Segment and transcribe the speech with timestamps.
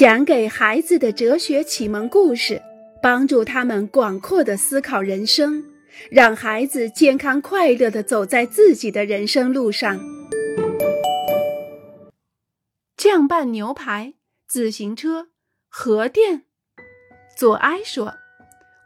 [0.00, 2.62] 讲给孩子的哲学启蒙故事，
[3.02, 5.62] 帮助他们广阔的思考人生，
[6.10, 10.00] 让孩子健康快乐的走在自己的人生路上。
[12.96, 14.14] 酱拌牛排、
[14.48, 15.26] 自行车、
[15.68, 16.44] 核电。
[17.36, 18.14] 左埃说：“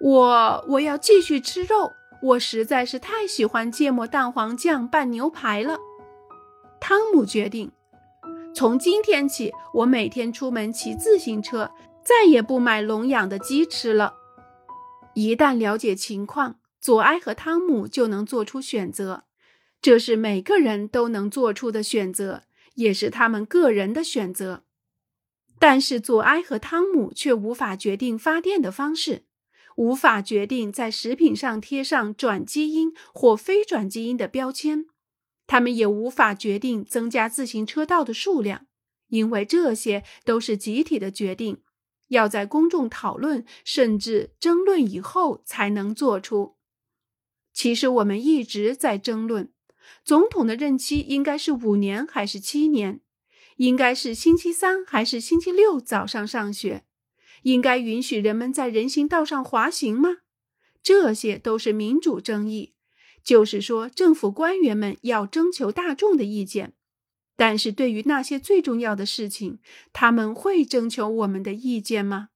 [0.02, 1.92] 我我要继续吃肉，
[2.22, 5.78] 我实在是太喜欢芥末蛋黄酱拌牛排了。”
[6.82, 7.70] 汤姆决定。
[8.54, 11.72] 从今天起，我每天出门骑自行车，
[12.04, 14.14] 再也不买笼养的鸡吃了。
[15.14, 19.24] 一旦了解情况，左埃和汤姆就能做出选择。
[19.82, 22.44] 这是每个人都能做出的选择，
[22.76, 24.62] 也是他们个人的选择。
[25.58, 29.24] 但是左埃和汤姆却无法决定发电的方式，
[29.74, 34.86] 无法决定在食品上贴上转基因或非转基因的标签。
[35.46, 38.66] 他们也无法决定增加自行车道的数量，
[39.08, 41.62] 因为这些都是集体的决定，
[42.08, 46.56] 要在公众讨论甚至争论以后才能做出。
[47.52, 49.52] 其实我们一直在争论，
[50.04, 53.00] 总统的任期应该是五年还是七年？
[53.56, 56.84] 应该是星期三还是星期六早上上学？
[57.42, 60.18] 应该允许人们在人行道上滑行吗？
[60.82, 62.74] 这些都是民主争议。
[63.24, 66.74] 就是说，政府官员们要征求大众的意见，
[67.36, 69.58] 但是对于那些最重要的事情，
[69.94, 72.28] 他们会征求我们的意见吗？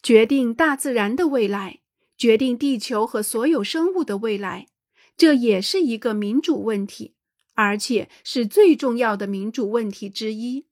[0.00, 1.80] 决定大自然的未来，
[2.16, 4.68] 决定地球和所有生物的未来，
[5.16, 7.14] 这也是一个民主问题，
[7.54, 10.66] 而且是最重要的民主问题之一。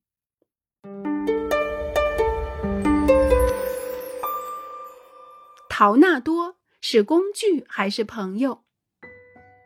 [5.68, 8.65] 陶纳多是工具还是朋友？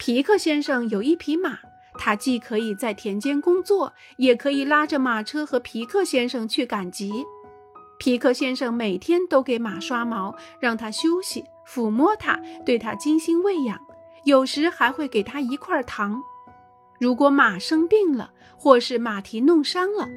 [0.00, 1.58] 皮克先生有一匹马，
[1.98, 7.12] 他既可以在田间工作，也可以拉着马车和皮克先生去赶集。
[7.98, 13.78] 皮克先生每天都给马刷毛，让它休息，抚摸它，对它精心喂养，
[14.24, 16.18] 有时还会给它一块糖。
[16.98, 20.08] 如果马生病了，或是马蹄弄伤了，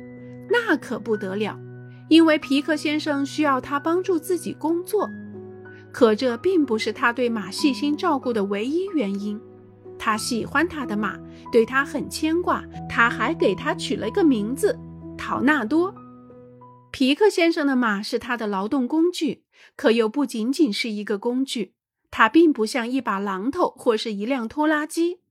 [0.49, 1.59] 那可不得了，
[2.07, 5.09] 因为皮克先生需要它帮助自己工作。
[5.91, 9.37] 可这并不是他对马细心照顾的唯一原因。
[9.97, 11.19] 他喜欢他的马，
[11.51, 12.63] 对他很牵挂。
[12.89, 14.77] 他还给他取了一个名字——
[15.17, 15.93] 陶纳多。
[16.91, 19.43] 皮克先生的马是他的劳动工具，
[19.75, 21.73] 可又不仅仅是一个工具。
[22.11, 25.21] 它并不像一把榔头或是一辆拖拉机。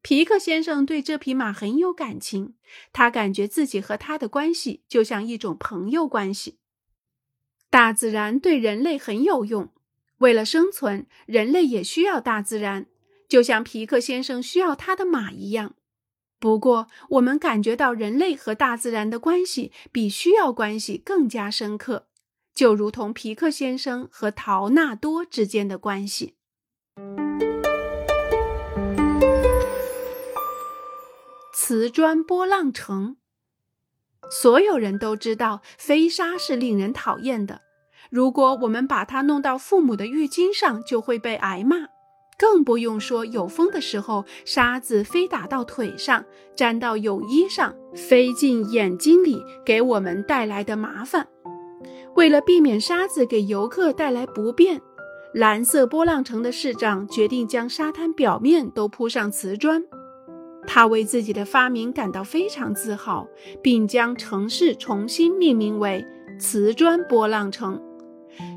[0.00, 2.54] 皮克先生对这匹马很有感情，
[2.92, 6.58] 他感觉自己和他的关系就像一种朋友关系。
[7.68, 9.70] 大自然对人类很有用，
[10.18, 12.86] 为了生存，人类也需要大自然。
[13.28, 15.74] 就像皮克先生需要他的马一样，
[16.38, 22.06] 不过我们感觉到人类和大自然的关系比需要关系更加深刻，
[22.54, 26.34] 就如同皮克先生和陶纳多之间的关系。
[31.52, 33.16] 瓷砖波浪城，
[34.30, 37.62] 所有人都知道飞沙是令人讨厌的，
[38.10, 41.93] 如果我们把它弄到父母的浴巾上，就会被挨骂。
[42.36, 46.24] 更不用说有风的时候，沙子飞打到腿上，
[46.56, 51.26] 粘到泳衣上，飞进眼睛里，给我们带来的麻烦。
[52.16, 54.80] 为了避免沙子给游客带来不便，
[55.32, 59.82] 蓝色波浪城的市长决定将沙滩表面都铺上瓷砖。
[60.66, 63.26] 他为自己的发明感到非常自豪，
[63.62, 66.04] 并将城市重新命名为
[66.38, 67.80] 瓷砖波浪城。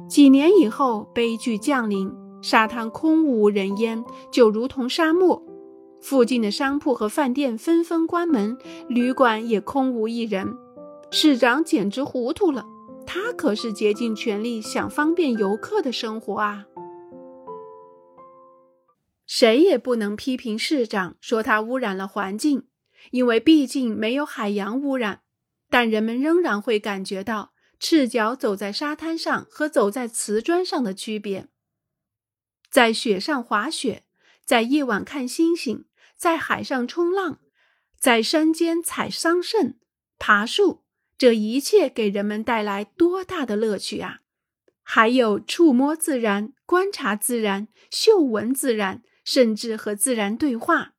[0.07, 2.11] 几年以后，悲剧降临。
[2.49, 5.43] 沙滩空无人烟，就如同沙漠。
[6.01, 10.55] 附近的商铺和饭店纷纷关门，旅馆也空无一人。
[11.11, 12.65] 市长简直糊涂了，
[13.05, 16.67] 他可是竭尽全力想方便游客的生活啊！
[19.25, 22.63] 谁也不能批评市长，说他污染了环境，
[23.11, 25.19] 因为毕竟没有海洋污染。
[25.69, 31.49] 但人们仍然会感觉到赤脚走在沙滩上和走在瓷砖上的区别。
[32.69, 34.03] 在雪上滑雪，
[34.45, 35.85] 在夜晚看星星，
[36.15, 37.39] 在海上冲浪，
[37.99, 39.75] 在山间采桑葚、
[40.19, 40.83] 爬树，
[41.17, 44.21] 这一切给人们带来多大的乐趣啊！
[44.83, 50.93] 还有触摸自然、观察自然、嗅闻自然，甚至和自然对话。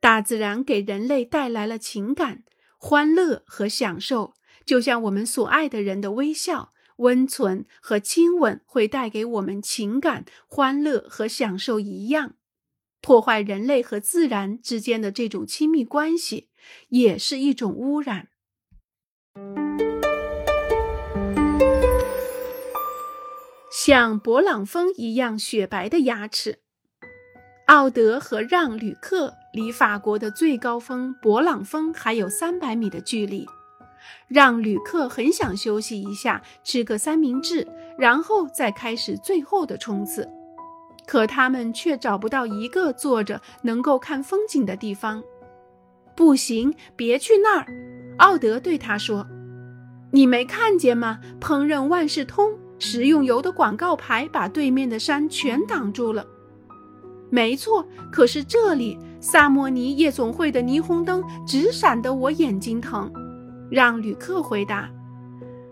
[0.00, 2.44] 大自然给人类带来了情感、
[2.76, 4.34] 欢乐和享受，
[4.66, 6.74] 就像我们所爱的人的微笑。
[6.96, 12.34] 温存和亲吻会带给我们情感、欢乐和享受一样，
[13.00, 16.48] 破坏人类和自然之间的这种亲密关系，
[16.88, 18.28] 也是一种污染。
[23.70, 26.60] 像勃朗峰一样雪白的牙齿，
[27.66, 33.46] 奥德和让·吕克离法国的最高峰勃朗峰还有三百米的距离。
[34.28, 37.66] 让·旅客很想休息一下，吃个三明治，
[37.98, 40.28] 然后再开始最后的冲刺。
[41.06, 45.22] 可他们却找不到一个坐着能够看风景的地方。
[46.16, 47.66] 不行，别去那儿！
[48.18, 49.26] 奥德对他说
[50.10, 51.20] ：“你没看见吗？
[51.40, 56.26] 烹饪万事通食用油的广告牌把对面的山全挡住了。”
[57.30, 63.12] 没错，可是这里萨莫尼夜总会的霓虹灯直闪得我眼睛疼。
[63.70, 64.90] 让旅客回答：“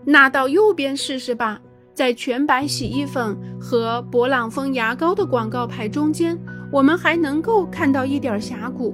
[0.05, 1.61] 那到右边试试吧，
[1.93, 6.37] 在全白洗衣粉和勃朗峰牙膏的广告牌中间，
[6.71, 8.93] 我们还能够看到一点峡谷。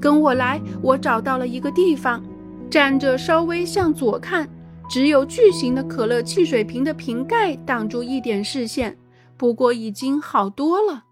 [0.00, 2.22] 跟我来，我找到了一个地方，
[2.68, 4.48] 站着稍微向左看，
[4.90, 8.98] 只有巨型的可乐汽水瓶的瓶盖挡住一点视线，
[9.36, 11.04] 不过已经好多了。”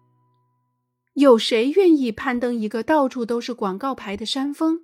[1.15, 4.81] 有谁愿意攀登一个到处都是广告牌的山峰？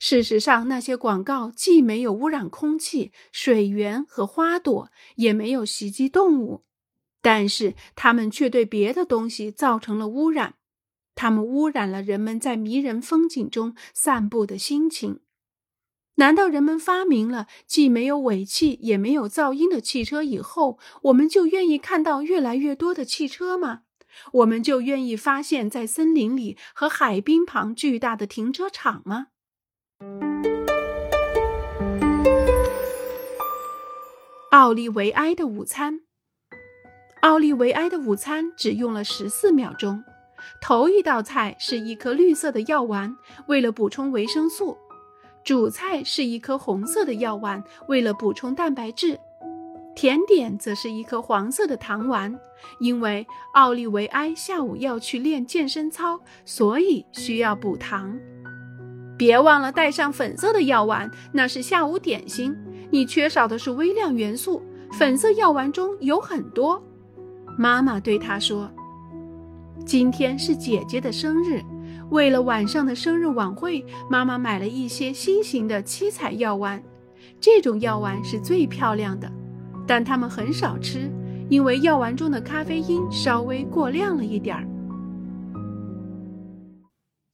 [0.00, 6.64] 事实上，那些广告既没有污染空气、水源和花朵，也没有袭击动物，
[7.20, 10.54] 但是它们却对别的东西造成了污染。
[11.14, 15.20] 它们污染了人们在迷人风景中散步的心情。
[16.14, 23.82] 难道人们发明了既没有尾气也没有噪音的汽车以后，我们就愿意看到越来越多的汽车吗？
[24.32, 29.26] 我们就愿意发现，在森林里和海滨旁巨大的停车场吗？
[34.50, 36.00] 奥利维埃的午餐。
[37.22, 40.02] 奥利维埃的午餐只用了十四秒钟。
[40.60, 43.16] 头一道菜是一颗绿色的药丸，
[43.46, 44.76] 为了补充维生素；
[45.44, 49.20] 主菜是一颗红色的药丸，为了补充蛋白质。
[49.94, 52.36] 甜点则是一颗黄色的糖丸，
[52.80, 53.24] 因为
[53.54, 58.18] 奥利维埃下午要去练健身操，所以需要补糖。
[59.20, 62.56] 别忘了带上粉色的药丸，那是下午点心。
[62.88, 64.62] 你缺少的是微量元素，
[64.92, 66.82] 粉色药丸中有很多。
[67.58, 68.70] 妈妈对他说
[69.84, 71.62] ：“今天是姐姐的生日，
[72.08, 76.82] 为了晚上的生日晚会，妈妈买了一些新型的七彩药丸。
[77.38, 79.30] 这种药丸是最漂亮的。”
[79.86, 81.10] 但它们很少吃，
[81.50, 84.66] 因为药丸中的咖啡因稍微过量了一点儿。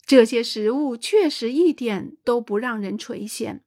[0.06, 3.60] 这些食物确实一点都不让人垂涎。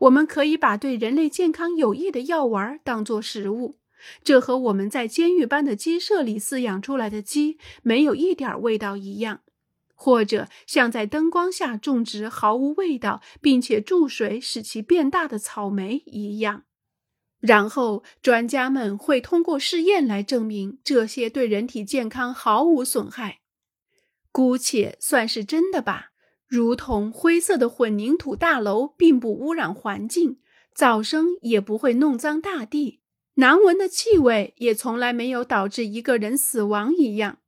[0.00, 3.76] 我们可以把对人类健康有益的药丸当做食物，
[4.22, 9.42] 这和我们在监狱般的鸡舍里饲养出来的鸡没有一点味道一样，
[9.94, 16.64] 或者像在灯光下种植毫无味道并且注水使其变大的草莓一样。
[17.40, 23.40] 然后，专家们会通过试验来证明这些对人体健康毫无损害。
[24.34, 26.10] 姑且算是真的吧。
[26.48, 30.40] 如同灰色的混凝土大楼并不污染环境，
[30.76, 33.00] 噪声也不会弄脏大地，
[33.34, 37.38] 难闻的气味也从来没有导致一个人死亡一样。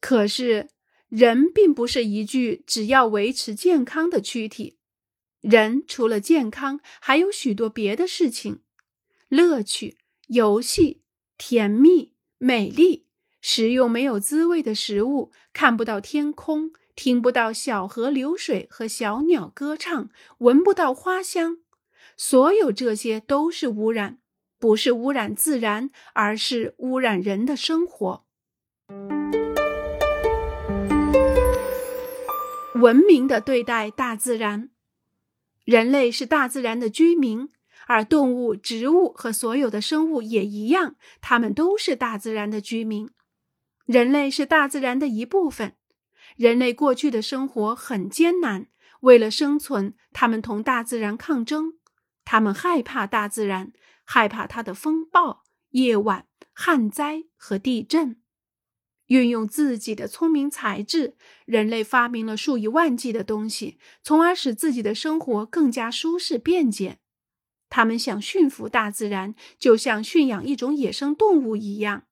[0.00, 0.68] 可是，
[1.08, 4.78] 人并不是一具只要维持健康的躯体。
[5.40, 8.60] 人除了健康，还有许多别的事情。
[9.28, 11.02] 乐趣、游戏、
[11.36, 13.07] 甜蜜、美丽，
[13.50, 21.56] 食用没有滋味的食物，看不到天空，听不到小河流水和小鸟歌唱，闻不到花香，
[22.14, 24.18] 所有这些都是污染，
[24.58, 28.26] 不是污染自然，而是污染人的生活。
[32.74, 34.68] 文明的对待大自然，
[35.64, 37.48] 人类是大自然的居民。
[37.86, 43.08] 而动物、植物和所有的生物也一样，它们都是大自然的居民。
[43.88, 45.74] 人类是大自然的一部分。
[46.36, 48.66] 人类过去的生活很艰难，
[49.00, 51.78] 为了生存，他们同大自然抗争。
[52.22, 53.72] 他们害怕大自然，
[54.04, 58.20] 害怕它的风暴、夜晚、旱灾和地震。
[59.06, 61.16] 运用自己的聪明才智，
[61.46, 66.98] 人类发明了数以万计的东西，从而使自己的生活更加舒适便捷。
[67.70, 72.04] 他们想驯服大自然，就像驯养一种野生动物一样。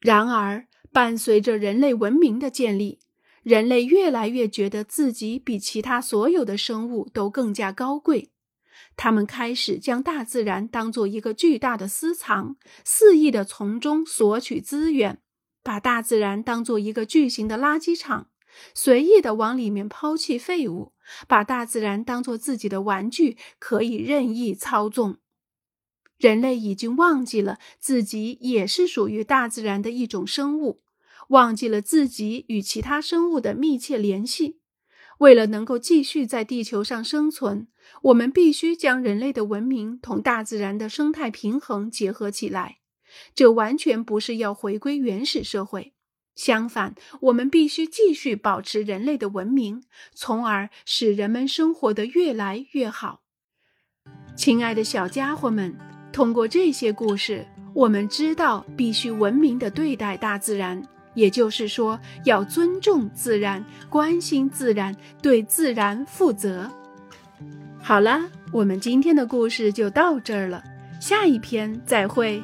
[0.00, 3.00] 然而，伴随着人类文明的建立，
[3.42, 8.30] 人类越来越觉得自己比其他所有的生物都更加高贵。
[8.96, 15.20] 他们开始将大自然当做一个巨大的私藏，肆意地从中索取资源，
[15.62, 18.28] 把大自然当做一个巨型的垃圾场。
[18.72, 20.94] 随意的往里面抛弃废物，
[21.28, 25.18] 把大自然当做自己的玩具，可以任意操纵。
[26.16, 30.80] 人类已经忘记了自己也是属于大自然的一种生物，
[31.28, 34.60] 忘记了自己与其他生物的密切联系。
[35.18, 37.68] 为了能够继续在地球上生存，
[38.02, 42.78] 我们必须将人类的文明同大自然的生态平衡结合起来。
[43.34, 45.94] 这完全不是要回归原始社会，
[46.34, 53.22] 相反，我们必须继续保持人类的文明，从而使人们生活得越来越好。
[54.36, 55.74] 亲爱的小家伙们，
[56.12, 60.86] 通过这些故事，我们知道必须文明地对待大自然。
[61.16, 66.70] 也就是说，要尊重自然，关心自然，对自然负责。
[67.82, 68.20] 好了，
[68.52, 70.62] 我们今天的故事就到这儿了，
[71.00, 72.40] 下一篇再会。